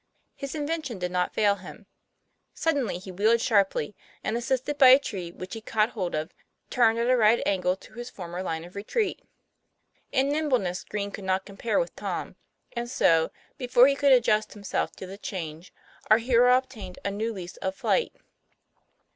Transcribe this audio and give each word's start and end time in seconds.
His 0.33 0.55
invention 0.55 0.97
did 0.97 1.11
not 1.11 1.35
fail 1.35 1.57
him. 1.57 1.85
Suddenly 2.55 2.97
he 2.97 3.11
wheeled 3.11 3.39
sharply, 3.39 3.95
and, 4.23 4.35
assisted 4.35 4.79
by 4.79 4.87
a 4.87 4.97
tree 4.97 5.31
which 5.31 5.53
he 5.53 5.61
TOM 5.61 5.67
PLA 5.67 5.73
YFAIR. 5.73 5.83
69 5.83 5.85
caught 5.85 5.93
hold 5.93 6.15
of, 6.15 6.33
turned 6.71 6.97
at 6.97 7.07
aright 7.07 7.43
angle 7.45 7.75
to 7.75 7.93
his 7.93 8.09
former 8.09 8.41
line 8.41 8.63
of 8.65 8.75
retreat. 8.75 9.21
In 10.11 10.29
nimbleness 10.29 10.83
Green 10.85 11.11
could 11.11 11.23
not 11.23 11.45
compare 11.45 11.77
with 11.77 11.95
Tom; 11.95 12.35
and 12.75 12.89
so, 12.89 13.29
before 13.59 13.85
he 13.85 13.95
could 13.95 14.11
adjust 14.11 14.53
himself 14.53 14.91
to 14.95 15.05
the 15.05 15.19
change, 15.19 15.71
our 16.09 16.17
hero 16.17 16.57
obtained 16.57 16.97
a 17.05 17.11
new 17.11 17.31
lease 17.31 17.57
of 17.57 17.75
flight. 17.75 18.11